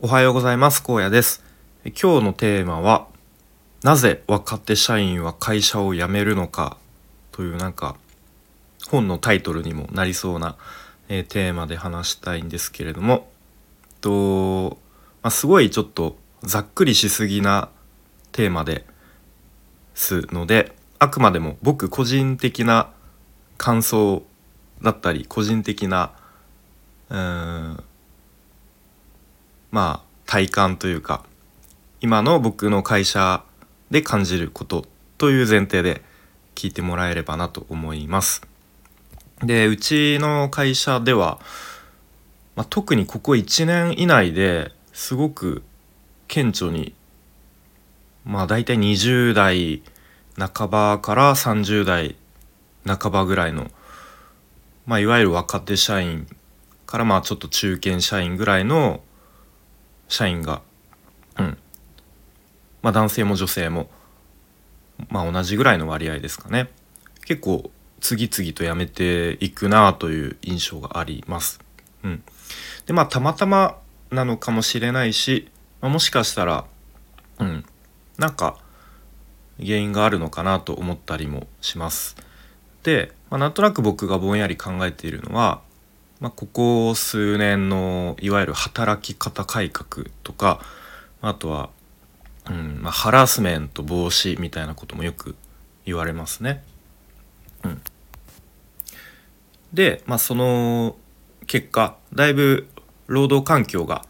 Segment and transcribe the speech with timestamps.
[0.00, 0.82] おはようございます。
[0.86, 1.44] 荒野です。
[1.84, 3.06] 今日のテーマは
[3.84, 6.76] なぜ若手社員は会社を辞めるのか
[7.30, 7.96] というなんか
[8.90, 10.56] 本のタイトルにもなりそうな、
[11.08, 13.30] えーテーマで話したいんですけれども
[14.00, 14.78] と、
[15.22, 17.68] まあ、すごいちょっとざっくりしすぎな
[18.32, 18.84] テーマで
[19.94, 22.90] すのであくまでも僕個人的な
[23.58, 24.24] 感想
[24.82, 26.10] だったり個人的な
[27.10, 27.84] うん
[29.74, 31.24] まあ体感というか
[32.00, 33.42] 今の僕の会社
[33.90, 34.86] で感じること
[35.18, 36.00] という前提で
[36.54, 38.46] 聞いてもらえればなと思います。
[39.42, 41.40] でうちの会社では、
[42.54, 45.64] まあ、特にここ1年以内ですごく
[46.28, 46.94] 顕著に
[48.24, 49.82] まあ大体20代
[50.38, 52.14] 半ばから30代
[52.86, 53.72] 半ばぐらいの、
[54.86, 56.28] まあ、いわゆる若手社員
[56.86, 59.00] からまあちょっと中堅社員ぐらいの
[60.08, 60.62] 社員が、
[61.38, 61.58] うん。
[62.82, 63.88] まあ、男性も女性も、
[65.08, 66.68] まあ、同じぐらいの割合ですかね。
[67.24, 71.60] 結構次々と辞めていくなという印象があります。
[72.02, 72.22] うん、
[72.84, 73.78] でまあたまたま
[74.10, 75.48] なのかもしれないし、
[75.80, 76.66] まあ、もしかしたら、
[77.38, 77.64] うん、
[78.18, 78.58] なんか
[79.58, 82.16] 原因があるのかなと思ったりもします。
[82.82, 85.62] で、まあ、なんとなく僕がぼんやり考えているのは、
[86.24, 90.58] まあ、ここ数年のいわゆる働き方改革とか
[91.20, 91.68] あとは、
[92.48, 95.36] うんまあ、ハラスメント防止みたいなこともよく
[95.84, 96.64] 言われますね。
[97.62, 97.82] うん、
[99.74, 100.96] で、まあ、その
[101.46, 102.68] 結果だいぶ
[103.06, 104.06] 労働環境が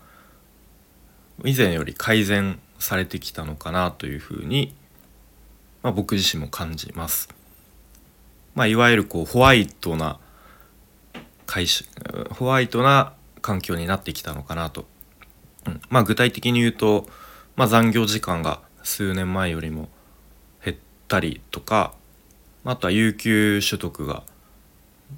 [1.45, 4.73] 以前より改善されてきたのかなというふうに、
[5.83, 7.29] まあ、僕自身も感じます。
[8.55, 10.21] まあ、いわゆるこうホワイトな
[11.55, 11.85] 会社
[12.31, 14.87] ホワイトな環境になってきたのかなと、
[15.69, 17.07] うん、まあ具体的に言うと、
[17.55, 19.89] まあ、残業時間が数年前よりも
[20.65, 21.95] 減ったりとか
[22.65, 24.25] あとは有給取得が、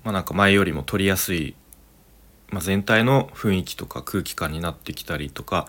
[0.04, 1.54] まあ、なんか前よりも取りやすい、
[2.50, 5.66] まあ、全体の雰囲気とか空気感になってきたりとか、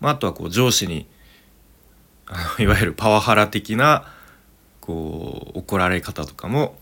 [0.00, 1.06] まあ、あとはこう上司に
[2.26, 4.04] あの いわゆるパワハラ的な
[4.82, 6.76] こう怒られ方とかも、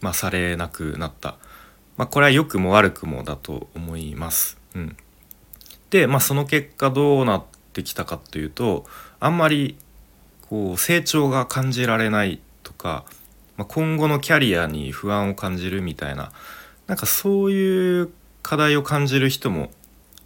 [0.00, 1.36] まあ、されなくなった。
[2.02, 4.58] まあ、これは良くも悪くもだと思います。
[4.74, 4.96] うん、
[5.90, 8.86] で、まあ、その結果どうなってきたかというと
[9.20, 9.76] あんまり
[10.48, 13.04] こう成長が感じられないとか、
[13.56, 16.32] まあ、今後のキャリアに不安を感じるみたいな
[16.88, 18.10] なんかそういう
[18.42, 19.70] 課題を感じる人も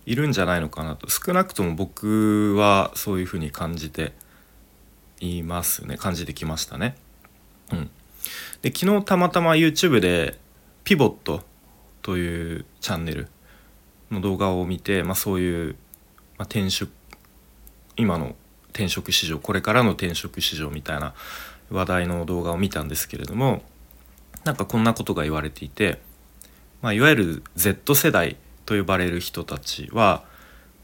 [0.07, 4.15] いるんじゃないのかなと少なくとも僕はそういうふうに感じて
[5.21, 6.97] いますね感じてきましたね。
[7.71, 7.91] うん、
[8.63, 10.39] で昨日たまたま YouTube で
[10.85, 11.43] ピボット
[12.07, 13.27] というチャンネル
[14.13, 15.75] の動画を見て、まあ、そういう、
[16.39, 16.93] まあ、転職
[17.97, 18.37] 今の
[18.69, 21.15] 転職市場これからの転職市場みたいな
[21.69, 23.65] 話題の動画を見たんですけれども
[24.45, 25.99] なんかこんなことが言われていて、
[26.81, 28.37] まあ、いわゆる Z 世代
[28.67, 30.23] と呼ばれる人たちは、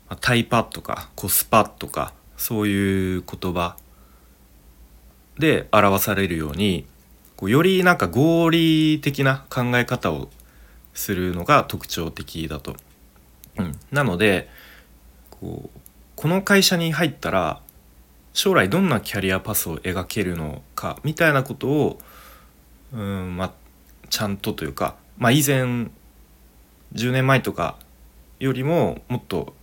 [0.08, 3.76] まあ、タイパとかコスパとかそういう言葉
[5.38, 6.84] で表されるように
[7.36, 10.28] こうよりなんか合理的な考え方を
[10.94, 12.76] するのが特徴的だと。
[13.58, 14.48] うん、なので
[15.30, 15.78] こう
[16.16, 17.60] この会社に入ったら
[18.32, 21.98] 将来どんなキャリアパスを描けるのかみたいなことを、
[22.92, 23.52] うんまあ、
[24.08, 25.90] ちゃんとというか、まあ、以前
[26.94, 27.76] 10年前とか
[28.40, 29.54] よりももっと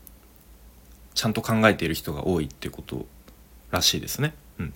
[1.16, 3.06] ちゃんと考えている人が多いっていうこと
[3.72, 4.34] らしいですね。
[4.60, 4.74] うん、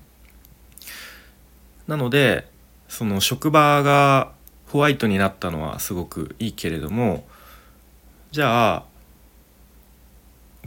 [1.88, 2.48] なので
[2.88, 4.32] その職場が
[4.74, 7.26] ホワイトになったのはすごくいいけれども
[8.32, 8.84] じゃあ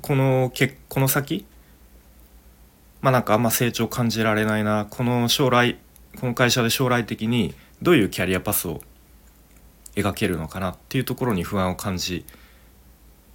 [0.01, 1.45] このけこの先
[3.01, 5.77] まあなんかあんま成長感じられないなこの将来
[6.21, 7.53] この会社で将来的に
[7.83, 8.81] どういうキャリアパスを
[9.97, 12.25] 描けるのかなっていうところに不安を感じ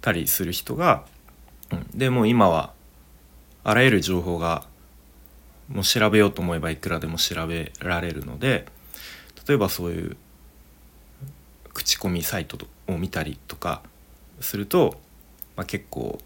[0.00, 1.04] たりする人が、
[1.70, 2.72] うん、でも今は
[3.62, 4.64] あらゆる情報が
[5.68, 8.64] もう調べようと思えばいくらでも調べられるので
[9.46, 10.16] 例えばそういう
[11.74, 12.58] 口コミサイト
[12.88, 13.82] を見たりとか
[14.40, 14.96] すると、
[15.56, 16.18] まあ、結構、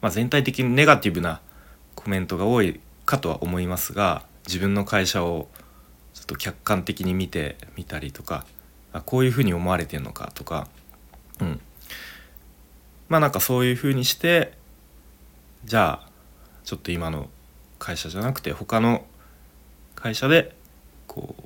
[0.00, 1.40] まあ、全体的にネガティブな
[1.94, 5.48] コメントが多いかとは思いますが自分の会社を
[6.14, 8.44] ちょっと客観的に見てみたりとか
[8.92, 10.68] あこういうふうに思われてるのかとか、
[11.40, 11.60] うん、
[13.08, 14.52] まあなんかそういうふうにして
[15.64, 16.08] じゃあ
[16.64, 17.28] ちょっと今の
[17.78, 19.04] 会社じゃなくて他の
[19.94, 20.54] 会社で
[21.06, 21.42] こう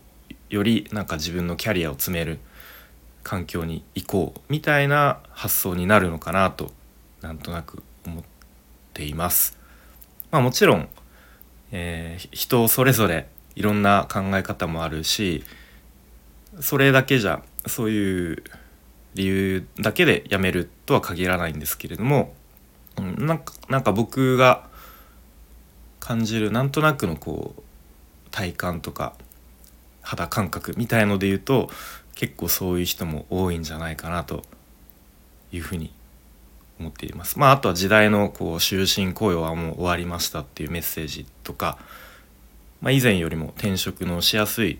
[0.48, 2.38] よりなんか自分のキャリアを詰める
[3.26, 6.70] 環境に行こうみたいな発想になるのかなと
[7.22, 8.24] なんとなく思っ
[8.94, 9.58] ています。
[10.30, 10.88] まあ、もちろん、
[11.72, 13.26] えー、人それぞれ
[13.56, 15.42] いろんな考え方もあるし
[16.60, 18.44] それだけじゃそういう
[19.14, 22.32] 理由だけでやめるとは限らないんですけれども、
[22.96, 24.68] うん、なんかなんか僕が
[25.98, 27.62] 感じるなんとなくのこう
[28.30, 29.14] 体感とか
[30.02, 31.70] 肌感覚みたいので言うと
[32.16, 34.42] 結構そういう人も多いんじゃないかなと
[35.52, 35.92] いうふうに
[36.80, 37.38] 思っています。
[37.38, 41.78] まあ、あとは時代のこう終身雇用はもう終わりましたっていうメッセージとか、
[42.80, 44.78] まあ、以前よりも転職のしやすい、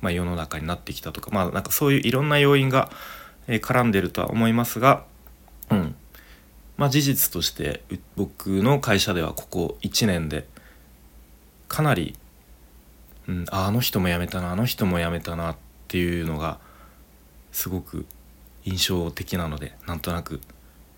[0.00, 2.90] まあ、世の中になってきたとか、まあ、なんかそういういろんな要因が
[3.48, 5.04] 絡んでるとは思いますが、
[5.70, 5.94] うん
[6.76, 7.82] まあ、事実として
[8.16, 10.46] 僕の会社ではここ1年で
[11.68, 12.16] かなり、
[13.28, 16.58] うん、あの人も辞めたなあの人も辞めたなっていうのが
[17.52, 18.06] すごく
[18.64, 20.40] 印象的なのでなんとなく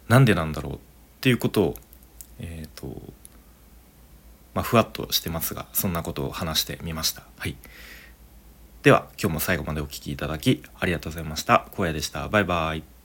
[0.09, 0.79] なんでなんだろうっ
[1.21, 1.75] ていうことを
[2.39, 3.03] えっ、ー、と
[4.55, 7.23] まあふわっとしてますがそんなことを話してみました。
[7.39, 7.57] はい
[8.83, 11.67] では今日も最後までお聴きいただきありがとうございました。
[11.77, 12.29] 荒野でした。
[12.29, 12.96] バイバイ。